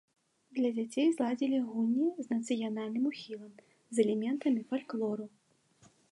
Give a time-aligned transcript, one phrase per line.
[0.59, 3.51] Для дзяцей зладзілі гульні з нацыянальным ухілам,
[3.97, 5.25] з элементамі фальклору.